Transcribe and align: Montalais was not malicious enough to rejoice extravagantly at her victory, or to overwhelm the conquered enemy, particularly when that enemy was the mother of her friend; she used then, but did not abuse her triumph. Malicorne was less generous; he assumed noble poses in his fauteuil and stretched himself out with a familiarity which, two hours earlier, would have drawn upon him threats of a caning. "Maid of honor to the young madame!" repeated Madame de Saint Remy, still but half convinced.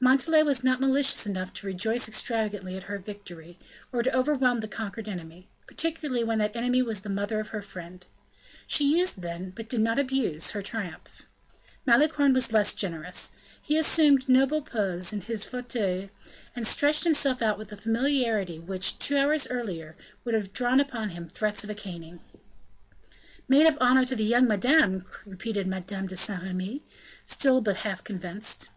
Montalais 0.00 0.42
was 0.42 0.62
not 0.62 0.80
malicious 0.82 1.24
enough 1.26 1.50
to 1.54 1.66
rejoice 1.66 2.06
extravagantly 2.06 2.76
at 2.76 2.82
her 2.82 2.98
victory, 2.98 3.58
or 3.90 4.02
to 4.02 4.14
overwhelm 4.14 4.60
the 4.60 4.68
conquered 4.68 5.08
enemy, 5.08 5.48
particularly 5.66 6.22
when 6.22 6.38
that 6.40 6.54
enemy 6.54 6.82
was 6.82 7.00
the 7.00 7.08
mother 7.08 7.40
of 7.40 7.48
her 7.56 7.62
friend; 7.62 8.04
she 8.66 8.98
used 8.98 9.22
then, 9.22 9.48
but 9.56 9.70
did 9.70 9.80
not 9.80 9.98
abuse 9.98 10.50
her 10.50 10.60
triumph. 10.60 11.22
Malicorne 11.86 12.34
was 12.34 12.52
less 12.52 12.74
generous; 12.74 13.32
he 13.62 13.78
assumed 13.78 14.28
noble 14.28 14.60
poses 14.60 15.10
in 15.10 15.22
his 15.22 15.42
fauteuil 15.42 16.10
and 16.54 16.66
stretched 16.66 17.04
himself 17.04 17.40
out 17.40 17.56
with 17.56 17.72
a 17.72 17.76
familiarity 17.78 18.58
which, 18.58 18.98
two 18.98 19.16
hours 19.16 19.46
earlier, 19.48 19.96
would 20.22 20.34
have 20.34 20.52
drawn 20.52 20.80
upon 20.80 21.08
him 21.08 21.26
threats 21.26 21.64
of 21.64 21.70
a 21.70 21.74
caning. 21.74 22.20
"Maid 23.48 23.64
of 23.64 23.78
honor 23.80 24.04
to 24.04 24.14
the 24.14 24.22
young 24.24 24.46
madame!" 24.46 25.06
repeated 25.24 25.66
Madame 25.66 26.08
de 26.08 26.14
Saint 26.16 26.42
Remy, 26.42 26.82
still 27.24 27.62
but 27.62 27.76
half 27.78 28.04
convinced. 28.04 28.68